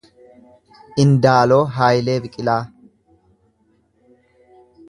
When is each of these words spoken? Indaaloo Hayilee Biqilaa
Indaaloo 1.03 1.59
Hayilee 1.75 2.17
Biqilaa 2.25 2.59